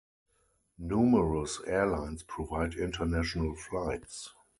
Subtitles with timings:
[0.79, 4.33] Numerous airlines provide international flights.